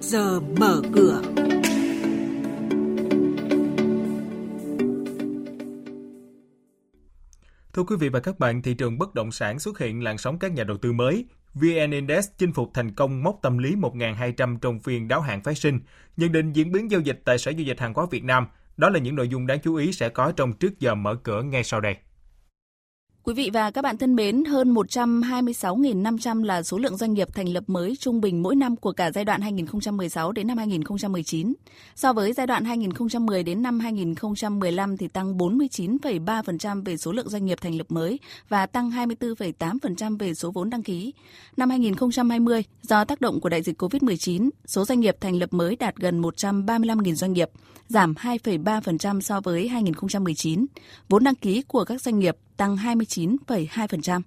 giờ 0.00 0.40
mở 0.40 0.82
cửa. 0.94 1.22
Thưa 7.72 7.82
quý 7.82 7.96
vị 7.96 8.08
và 8.08 8.20
các 8.20 8.38
bạn, 8.38 8.62
thị 8.62 8.74
trường 8.74 8.98
bất 8.98 9.14
động 9.14 9.32
sản 9.32 9.58
xuất 9.58 9.78
hiện 9.78 10.04
làn 10.04 10.18
sóng 10.18 10.38
các 10.38 10.52
nhà 10.52 10.64
đầu 10.64 10.76
tư 10.76 10.92
mới. 10.92 11.24
VN 11.54 11.90
Index 11.90 12.28
chinh 12.38 12.52
phục 12.52 12.70
thành 12.74 12.94
công 12.94 13.22
mốc 13.22 13.38
tâm 13.42 13.58
lý 13.58 13.74
1.200 13.74 14.58
trong 14.58 14.80
phiên 14.80 15.08
đáo 15.08 15.20
hạn 15.20 15.42
phái 15.42 15.54
sinh. 15.54 15.80
Nhận 16.16 16.32
định 16.32 16.52
diễn 16.52 16.72
biến 16.72 16.90
giao 16.90 17.00
dịch 17.00 17.20
tại 17.24 17.38
Sở 17.38 17.50
Giao 17.50 17.62
dịch 17.62 17.80
Hàng 17.80 17.94
hóa 17.94 18.06
Việt 18.10 18.24
Nam, 18.24 18.46
đó 18.76 18.88
là 18.88 18.98
những 18.98 19.14
nội 19.14 19.28
dung 19.28 19.46
đáng 19.46 19.58
chú 19.62 19.74
ý 19.74 19.92
sẽ 19.92 20.08
có 20.08 20.32
trong 20.36 20.52
trước 20.52 20.80
giờ 20.80 20.94
mở 20.94 21.14
cửa 21.14 21.42
ngay 21.42 21.64
sau 21.64 21.80
đây. 21.80 21.96
Quý 23.24 23.34
vị 23.34 23.50
và 23.52 23.70
các 23.70 23.82
bạn 23.82 23.96
thân 23.96 24.16
mến, 24.16 24.44
hơn 24.44 24.74
126.500 24.74 26.42
là 26.42 26.62
số 26.62 26.78
lượng 26.78 26.96
doanh 26.96 27.14
nghiệp 27.14 27.28
thành 27.34 27.48
lập 27.48 27.64
mới 27.66 27.96
trung 27.96 28.20
bình 28.20 28.42
mỗi 28.42 28.56
năm 28.56 28.76
của 28.76 28.92
cả 28.92 29.10
giai 29.10 29.24
đoạn 29.24 29.40
2016 29.40 30.32
đến 30.32 30.46
năm 30.46 30.58
2019. 30.58 31.52
So 31.96 32.12
với 32.12 32.32
giai 32.32 32.46
đoạn 32.46 32.64
2010 32.64 33.42
đến 33.42 33.62
năm 33.62 33.80
2015 33.80 34.96
thì 34.96 35.08
tăng 35.08 35.38
49,3% 35.38 36.84
về 36.84 36.96
số 36.96 37.12
lượng 37.12 37.28
doanh 37.28 37.46
nghiệp 37.46 37.58
thành 37.60 37.74
lập 37.74 37.86
mới 37.88 38.18
và 38.48 38.66
tăng 38.66 38.90
24,8% 38.90 40.18
về 40.18 40.34
số 40.34 40.50
vốn 40.50 40.70
đăng 40.70 40.82
ký. 40.82 41.12
Năm 41.56 41.70
2020, 41.70 42.64
do 42.82 43.04
tác 43.04 43.20
động 43.20 43.40
của 43.40 43.48
đại 43.48 43.62
dịch 43.62 43.82
COVID-19, 43.82 44.50
số 44.66 44.84
doanh 44.84 45.00
nghiệp 45.00 45.16
thành 45.20 45.38
lập 45.38 45.52
mới 45.52 45.76
đạt 45.76 45.96
gần 45.96 46.22
135.000 46.22 47.14
doanh 47.14 47.32
nghiệp, 47.32 47.50
giảm 47.88 48.14
2,3% 48.14 49.20
so 49.20 49.40
với 49.40 49.68
2019. 49.68 50.66
Vốn 51.08 51.24
đăng 51.24 51.34
ký 51.34 51.62
của 51.62 51.84
các 51.84 52.00
doanh 52.00 52.18
nghiệp 52.18 52.36
tăng 52.60 52.76
29,2%. 52.76 54.22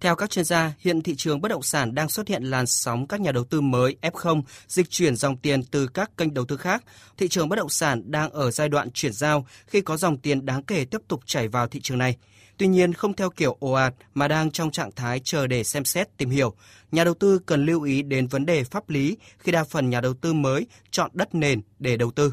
Theo 0.00 0.16
các 0.16 0.30
chuyên 0.30 0.44
gia, 0.44 0.72
hiện 0.78 1.02
thị 1.02 1.14
trường 1.16 1.40
bất 1.40 1.48
động 1.48 1.62
sản 1.62 1.94
đang 1.94 2.08
xuất 2.08 2.28
hiện 2.28 2.42
làn 2.42 2.66
sóng 2.66 3.06
các 3.06 3.20
nhà 3.20 3.32
đầu 3.32 3.44
tư 3.44 3.60
mới 3.60 3.96
F0 4.02 4.42
dịch 4.68 4.90
chuyển 4.90 5.16
dòng 5.16 5.36
tiền 5.36 5.64
từ 5.64 5.86
các 5.86 6.10
kênh 6.16 6.34
đầu 6.34 6.44
tư 6.44 6.56
khác. 6.56 6.84
Thị 7.16 7.28
trường 7.28 7.48
bất 7.48 7.56
động 7.56 7.68
sản 7.68 8.02
đang 8.10 8.30
ở 8.30 8.50
giai 8.50 8.68
đoạn 8.68 8.90
chuyển 8.90 9.12
giao 9.12 9.46
khi 9.66 9.80
có 9.80 9.96
dòng 9.96 10.18
tiền 10.18 10.46
đáng 10.46 10.62
kể 10.62 10.84
tiếp 10.84 11.00
tục 11.08 11.20
chảy 11.26 11.48
vào 11.48 11.68
thị 11.68 11.80
trường 11.80 11.98
này. 11.98 12.16
Tuy 12.56 12.66
nhiên, 12.66 12.92
không 12.92 13.14
theo 13.14 13.30
kiểu 13.30 13.56
ồ 13.60 13.72
ạt 13.72 13.94
mà 14.14 14.28
đang 14.28 14.50
trong 14.50 14.70
trạng 14.70 14.92
thái 14.92 15.20
chờ 15.24 15.46
để 15.46 15.64
xem 15.64 15.84
xét, 15.84 16.16
tìm 16.16 16.30
hiểu. 16.30 16.54
Nhà 16.92 17.04
đầu 17.04 17.14
tư 17.14 17.38
cần 17.46 17.66
lưu 17.66 17.82
ý 17.82 18.02
đến 18.02 18.26
vấn 18.26 18.46
đề 18.46 18.64
pháp 18.64 18.90
lý 18.90 19.16
khi 19.38 19.52
đa 19.52 19.64
phần 19.64 19.90
nhà 19.90 20.00
đầu 20.00 20.14
tư 20.14 20.32
mới 20.32 20.66
chọn 20.90 21.10
đất 21.14 21.34
nền 21.34 21.60
để 21.78 21.96
đầu 21.96 22.10
tư. 22.10 22.32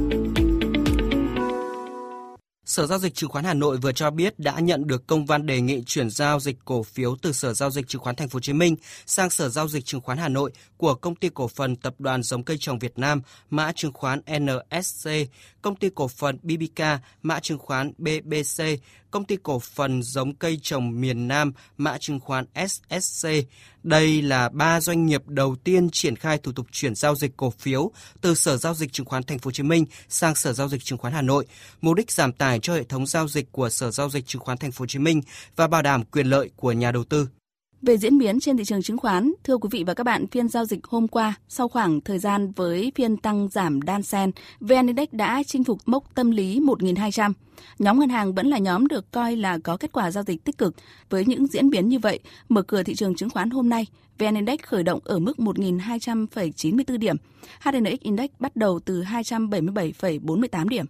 Sở 2.71 2.87
Giao 2.87 2.99
dịch 2.99 3.13
Chứng 3.15 3.29
khoán 3.29 3.45
Hà 3.45 3.53
Nội 3.53 3.77
vừa 3.77 3.91
cho 3.91 4.11
biết 4.11 4.39
đã 4.39 4.59
nhận 4.59 4.87
được 4.87 5.07
công 5.07 5.25
văn 5.25 5.45
đề 5.45 5.61
nghị 5.61 5.83
chuyển 5.85 6.09
giao 6.09 6.39
dịch 6.39 6.57
cổ 6.65 6.83
phiếu 6.83 7.15
từ 7.21 7.31
Sở 7.31 7.53
Giao 7.53 7.69
dịch 7.69 7.87
Chứng 7.87 8.01
khoán 8.01 8.15
Thành 8.15 8.29
phố 8.29 8.35
Hồ 8.37 8.39
Chí 8.39 8.53
Minh 8.53 8.75
sang 9.05 9.29
Sở 9.29 9.49
Giao 9.49 9.67
dịch 9.67 9.85
Chứng 9.85 10.01
khoán 10.01 10.17
Hà 10.17 10.29
Nội 10.29 10.51
của 10.77 10.95
Công 10.95 11.15
ty 11.15 11.29
Cổ 11.29 11.47
phần 11.47 11.75
Tập 11.75 11.95
đoàn 11.99 12.23
Giống 12.23 12.43
cây 12.43 12.57
trồng 12.59 12.79
Việt 12.79 12.99
Nam, 12.99 13.21
mã 13.49 13.71
chứng 13.71 13.93
khoán 13.93 14.21
NSC, 14.39 15.09
Công 15.61 15.75
ty 15.75 15.89
Cổ 15.95 16.07
phần 16.07 16.37
BBK, 16.43 16.83
mã 17.21 17.39
chứng 17.39 17.59
khoán 17.59 17.93
BBC, 17.97 18.63
Công 19.11 19.25
ty 19.25 19.37
Cổ 19.43 19.59
phần 19.59 20.03
Giống 20.03 20.35
cây 20.35 20.59
trồng 20.61 21.01
miền 21.01 21.27
Nam, 21.27 21.53
mã 21.77 21.97
chứng 21.97 22.19
khoán 22.19 22.45
SSC. 22.67 23.27
Đây 23.83 24.21
là 24.21 24.49
ba 24.49 24.81
doanh 24.81 25.05
nghiệp 25.05 25.27
đầu 25.27 25.55
tiên 25.55 25.89
triển 25.89 26.15
khai 26.15 26.37
thủ 26.37 26.51
tục 26.51 26.67
chuyển 26.71 26.95
giao 26.95 27.15
dịch 27.15 27.37
cổ 27.37 27.49
phiếu 27.49 27.91
từ 28.21 28.35
Sở 28.35 28.57
Giao 28.57 28.73
dịch 28.73 28.93
Chứng 28.93 29.05
khoán 29.05 29.23
Thành 29.23 29.39
phố 29.39 29.47
Hồ 29.47 29.51
Chí 29.51 29.63
Minh 29.63 29.85
sang 30.09 30.35
Sở 30.35 30.53
Giao 30.53 30.69
dịch 30.69 30.83
Chứng 30.83 30.97
khoán 30.97 31.13
Hà 31.13 31.21
Nội, 31.21 31.45
mục 31.81 31.95
đích 31.95 32.11
giảm 32.11 32.33
tải 32.33 32.59
cho 32.59 32.73
hệ 32.73 32.83
thống 32.83 33.05
giao 33.05 33.27
dịch 33.27 33.51
của 33.51 33.69
Sở 33.69 33.91
Giao 33.91 34.09
dịch 34.09 34.27
Chứng 34.27 34.41
khoán 34.41 34.57
Thành 34.57 34.71
phố 34.71 34.83
Hồ 34.83 34.87
Chí 34.87 34.99
Minh 34.99 35.21
và 35.55 35.67
bảo 35.67 35.81
đảm 35.81 36.03
quyền 36.03 36.27
lợi 36.27 36.49
của 36.55 36.71
nhà 36.71 36.91
đầu 36.91 37.03
tư. 37.03 37.27
Về 37.81 37.97
diễn 37.97 38.17
biến 38.17 38.39
trên 38.39 38.57
thị 38.57 38.63
trường 38.63 38.81
chứng 38.81 38.97
khoán, 38.97 39.33
thưa 39.43 39.57
quý 39.57 39.69
vị 39.71 39.83
và 39.87 39.93
các 39.93 40.03
bạn, 40.03 40.27
phiên 40.27 40.47
giao 40.47 40.65
dịch 40.65 40.79
hôm 40.83 41.07
qua, 41.07 41.33
sau 41.47 41.67
khoảng 41.67 42.01
thời 42.01 42.19
gian 42.19 42.51
với 42.51 42.91
phiên 42.95 43.17
tăng 43.17 43.49
giảm 43.49 43.81
đan 43.81 44.03
sen, 44.03 44.31
VN 44.59 44.87
Index 44.87 45.07
đã 45.11 45.43
chinh 45.47 45.63
phục 45.63 45.77
mốc 45.85 46.15
tâm 46.15 46.31
lý 46.31 46.59
1.200. 46.59 47.33
Nhóm 47.79 47.99
ngân 47.99 48.09
hàng 48.09 48.33
vẫn 48.33 48.47
là 48.47 48.57
nhóm 48.57 48.87
được 48.87 49.11
coi 49.11 49.35
là 49.35 49.57
có 49.57 49.77
kết 49.77 49.91
quả 49.91 50.11
giao 50.11 50.23
dịch 50.23 50.43
tích 50.43 50.57
cực. 50.57 50.75
Với 51.09 51.25
những 51.25 51.47
diễn 51.47 51.69
biến 51.69 51.89
như 51.89 51.99
vậy, 51.99 52.19
mở 52.49 52.61
cửa 52.61 52.83
thị 52.83 52.95
trường 52.95 53.15
chứng 53.15 53.29
khoán 53.29 53.49
hôm 53.49 53.69
nay, 53.69 53.87
VN 54.19 54.35
Index 54.35 54.59
khởi 54.59 54.83
động 54.83 54.99
ở 55.03 55.19
mức 55.19 55.37
1.200,94 55.37 56.97
điểm. 56.97 57.15
HNX 57.59 57.99
Index 57.99 58.29
bắt 58.39 58.55
đầu 58.55 58.79
từ 58.79 59.03
277,48 59.03 60.67
điểm. 60.67 60.85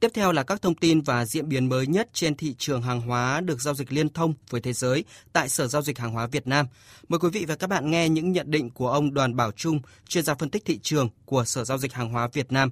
Tiếp 0.00 0.10
theo 0.14 0.32
là 0.32 0.42
các 0.42 0.62
thông 0.62 0.74
tin 0.74 1.00
và 1.00 1.24
diễn 1.24 1.48
biến 1.48 1.68
mới 1.68 1.86
nhất 1.86 2.08
trên 2.12 2.36
thị 2.36 2.54
trường 2.58 2.82
hàng 2.82 3.00
hóa 3.00 3.40
được 3.40 3.60
giao 3.60 3.74
dịch 3.74 3.92
liên 3.92 4.08
thông 4.08 4.34
với 4.50 4.60
thế 4.60 4.72
giới 4.72 5.04
tại 5.32 5.48
Sở 5.48 5.66
Giao 5.66 5.82
dịch 5.82 5.98
Hàng 5.98 6.12
hóa 6.12 6.26
Việt 6.26 6.46
Nam. 6.46 6.66
Mời 7.08 7.18
quý 7.18 7.28
vị 7.32 7.44
và 7.48 7.56
các 7.56 7.66
bạn 7.66 7.90
nghe 7.90 8.08
những 8.08 8.32
nhận 8.32 8.50
định 8.50 8.70
của 8.70 8.90
ông 8.90 9.14
Đoàn 9.14 9.36
Bảo 9.36 9.52
Trung, 9.52 9.80
chuyên 10.08 10.24
gia 10.24 10.34
phân 10.34 10.50
tích 10.50 10.64
thị 10.64 10.78
trường 10.82 11.08
của 11.24 11.44
Sở 11.44 11.64
Giao 11.64 11.78
dịch 11.78 11.92
Hàng 11.92 12.08
hóa 12.08 12.28
Việt 12.32 12.52
Nam. 12.52 12.70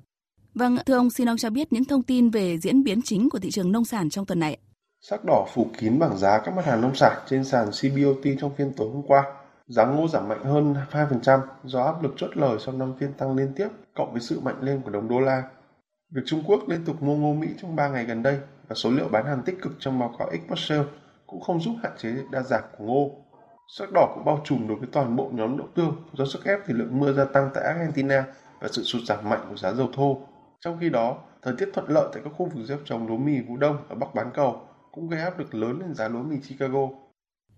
Vâng, 0.54 0.76
thưa 0.86 0.96
ông, 0.96 1.10
xin 1.10 1.28
ông 1.28 1.36
cho 1.36 1.50
biết 1.50 1.72
những 1.72 1.84
thông 1.84 2.02
tin 2.02 2.30
về 2.30 2.58
diễn 2.58 2.84
biến 2.84 3.02
chính 3.04 3.30
của 3.30 3.38
thị 3.38 3.50
trường 3.50 3.72
nông 3.72 3.84
sản 3.84 4.10
trong 4.10 4.26
tuần 4.26 4.40
này. 4.40 4.58
Sắc 5.00 5.24
đỏ 5.24 5.46
phủ 5.54 5.70
kín 5.78 5.98
bảng 5.98 6.18
giá 6.18 6.38
các 6.44 6.54
mặt 6.54 6.66
hàng 6.66 6.80
nông 6.80 6.94
sản 6.94 7.22
trên 7.28 7.44
sàn 7.44 7.66
CBOT 7.66 8.24
trong 8.40 8.56
phiên 8.56 8.72
tối 8.76 8.88
hôm 8.92 9.02
qua. 9.06 9.24
Giá 9.66 9.84
ngô 9.84 10.08
giảm 10.08 10.28
mạnh 10.28 10.44
hơn 10.44 10.74
2% 10.90 11.40
do 11.64 11.82
áp 11.82 12.02
lực 12.02 12.14
chốt 12.16 12.30
lời 12.34 12.58
sau 12.66 12.74
5 12.74 12.94
phiên 13.00 13.12
tăng 13.12 13.36
liên 13.36 13.52
tiếp 13.56 13.68
cộng 13.94 14.12
với 14.12 14.20
sự 14.20 14.40
mạnh 14.40 14.56
lên 14.60 14.80
của 14.84 14.90
đồng 14.90 15.08
đô 15.08 15.20
la 15.20 15.42
Việc 16.14 16.22
Trung 16.26 16.42
Quốc 16.46 16.68
liên 16.68 16.84
tục 16.84 17.02
mua 17.02 17.16
ngô 17.16 17.34
Mỹ 17.34 17.48
trong 17.62 17.76
3 17.76 17.88
ngày 17.88 18.04
gần 18.04 18.22
đây 18.22 18.38
và 18.68 18.74
số 18.74 18.90
liệu 18.90 19.08
bán 19.08 19.26
hàng 19.26 19.42
tích 19.46 19.62
cực 19.62 19.72
trong 19.78 19.98
báo 19.98 20.14
cáo 20.18 20.28
export 20.28 20.60
sale 20.60 20.84
cũng 21.26 21.40
không 21.40 21.60
giúp 21.60 21.74
hạn 21.82 21.92
chế 21.98 22.14
đa 22.30 22.42
giảm 22.42 22.62
của 22.78 22.84
ngô. 22.84 23.10
Sắc 23.78 23.88
đỏ 23.94 24.12
cũng 24.14 24.24
bao 24.24 24.42
trùm 24.44 24.68
đối 24.68 24.76
với 24.76 24.88
toàn 24.92 25.16
bộ 25.16 25.30
nhóm 25.32 25.58
đậu 25.58 25.66
tương 25.74 25.96
do 26.12 26.24
sức 26.24 26.44
ép 26.44 26.58
thì 26.66 26.74
lượng 26.74 27.00
mưa 27.00 27.12
gia 27.12 27.24
tăng 27.24 27.50
tại 27.54 27.64
Argentina 27.64 28.24
và 28.60 28.68
sự 28.72 28.82
sụt 28.82 29.02
giảm 29.02 29.28
mạnh 29.28 29.46
của 29.50 29.56
giá 29.56 29.72
dầu 29.72 29.88
thô. 29.92 30.20
Trong 30.60 30.78
khi 30.80 30.90
đó, 30.90 31.16
thời 31.42 31.54
tiết 31.58 31.68
thuận 31.74 31.88
lợi 31.88 32.08
tại 32.12 32.22
các 32.24 32.30
khu 32.36 32.50
vực 32.54 32.66
gieo 32.66 32.78
trồng 32.84 33.06
lúa 33.06 33.16
mì 33.16 33.40
vụ 33.48 33.56
đông 33.56 33.76
ở 33.88 33.94
Bắc 33.94 34.14
bán 34.14 34.30
cầu 34.34 34.60
cũng 34.92 35.08
gây 35.08 35.20
áp 35.20 35.38
lực 35.38 35.54
lớn 35.54 35.78
lên 35.80 35.94
giá 35.94 36.08
lúa 36.08 36.22
mì 36.22 36.36
Chicago. 36.48 36.88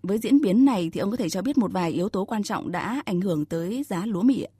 Với 0.03 0.17
diễn 0.17 0.41
biến 0.41 0.65
này 0.65 0.89
thì 0.93 0.99
ông 0.99 1.11
có 1.11 1.17
thể 1.17 1.29
cho 1.29 1.41
biết 1.41 1.57
một 1.57 1.71
vài 1.71 1.91
yếu 1.91 2.09
tố 2.09 2.25
quan 2.25 2.43
trọng 2.43 2.71
đã 2.71 3.01
ảnh 3.05 3.21
hưởng 3.21 3.45
tới 3.45 3.83
giá 3.83 4.05
lúa 4.05 4.21
mì 4.21 4.41
ạ? 4.41 4.51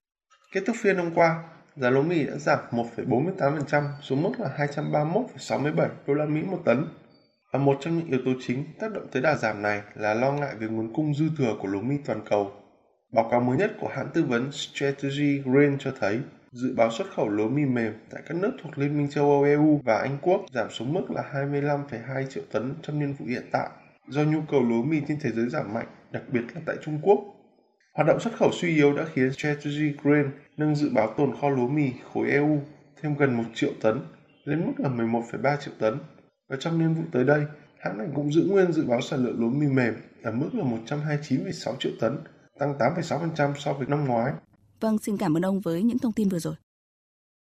Kết 0.52 0.62
thúc 0.68 0.76
phiên 0.80 0.98
hôm 0.98 1.14
qua, 1.16 1.44
giá 1.76 1.90
lúa 1.90 2.02
mì 2.02 2.26
đã 2.26 2.38
giảm 2.38 2.60
1,48% 2.72 3.84
xuống 4.02 4.24
mức 4.24 4.32
là 4.40 4.50
231,67 4.58 5.88
đô 6.08 6.14
la 6.14 6.26
Mỹ 6.26 6.42
một 6.42 6.62
tấn. 6.66 6.86
Và 7.54 7.60
một 7.60 7.78
trong 7.82 7.98
những 7.98 8.08
yếu 8.08 8.20
tố 8.26 8.32
chính 8.48 8.64
tác 8.80 8.94
động 8.94 9.08
tới 9.12 9.22
đà 9.22 9.36
giảm 9.36 9.62
này 9.62 9.82
là 9.96 10.14
lo 10.14 10.32
ngại 10.32 10.56
về 10.60 10.68
nguồn 10.68 10.94
cung 10.94 11.14
dư 11.14 11.26
thừa 11.38 11.56
của 11.62 11.68
lúa 11.68 11.82
mì 11.82 11.96
toàn 12.06 12.22
cầu. 12.30 12.52
Báo 13.14 13.28
cáo 13.32 13.42
mới 13.42 13.58
nhất 13.58 13.72
của 13.80 13.88
hãng 13.88 14.08
tư 14.14 14.24
vấn 14.24 14.52
Strategy 14.52 15.42
Grain 15.46 15.78
cho 15.80 15.92
thấy 16.00 16.20
dự 16.52 16.74
báo 16.76 16.92
xuất 16.92 17.08
khẩu 17.16 17.30
lúa 17.30 17.48
mì 17.48 17.66
mềm 17.66 17.94
tại 18.10 18.22
các 18.28 18.38
nước 18.38 18.52
thuộc 18.64 18.78
Liên 18.78 18.98
minh 18.98 19.10
châu 19.10 19.32
Âu 19.32 19.44
EU 19.44 19.82
và 19.84 19.98
Anh 19.98 20.18
Quốc 20.22 20.42
giảm 20.54 20.68
xuống 20.70 20.94
mức 20.94 21.12
là 21.12 21.24
25,2 21.34 22.26
triệu 22.30 22.44
tấn 22.52 22.74
trong 22.82 23.00
niên 23.00 23.14
vụ 23.14 23.26
hiện 23.26 23.46
tại 23.52 23.70
do 24.08 24.24
nhu 24.24 24.40
cầu 24.52 24.62
lúa 24.62 24.84
mì 24.84 25.02
trên 25.08 25.18
thế 25.22 25.32
giới 25.32 25.50
giảm 25.50 25.74
mạnh, 25.74 25.88
đặc 26.12 26.24
biệt 26.32 26.42
là 26.56 26.62
tại 26.66 26.76
Trung 26.82 27.00
Quốc 27.02 27.35
Hoạt 27.96 28.08
động 28.08 28.20
xuất 28.20 28.38
khẩu 28.38 28.52
suy 28.52 28.76
yếu 28.76 28.94
đã 28.94 29.06
khiến 29.14 29.34
Strategy 29.34 29.94
Grain 30.04 30.26
nâng 30.58 30.76
dự 30.76 30.90
báo 30.94 31.14
tồn 31.18 31.34
kho 31.42 31.50
lúa 31.50 31.68
mì 31.68 31.92
khối 32.14 32.30
EU 32.30 32.60
thêm 33.02 33.16
gần 33.18 33.38
1 33.38 33.44
triệu 33.54 33.72
tấn 33.82 34.00
lên 34.44 34.66
mức 34.66 34.74
là 34.78 34.90
11,3 34.90 35.58
triệu 35.58 35.74
tấn. 35.80 35.98
Và 36.50 36.58
trong 36.60 36.80
niên 36.80 36.94
vụ 36.94 37.02
tới 37.12 37.24
đây, 37.24 37.42
hãng 37.80 37.98
này 37.98 38.08
cũng 38.16 38.34
giữ 38.34 38.46
nguyên 38.50 38.72
dự 38.72 38.86
báo 38.86 39.02
sản 39.02 39.26
lượng 39.26 39.40
lúa 39.40 39.50
mì 39.50 39.68
mềm 39.68 39.94
ở 40.24 40.32
mức 40.32 40.50
là 40.54 40.64
129,6 40.64 41.76
triệu 41.80 41.92
tấn, 42.00 42.18
tăng 42.60 42.78
8,6% 42.78 43.54
so 43.56 43.74
với 43.74 43.88
năm 43.88 44.06
ngoái. 44.06 44.34
Vâng, 44.80 44.98
xin 44.98 45.18
cảm 45.18 45.38
ơn 45.38 45.46
ông 45.46 45.60
với 45.60 45.84
những 45.84 46.00
thông 46.00 46.14
tin 46.14 46.30
vừa 46.30 46.40
rồi. 46.40 46.56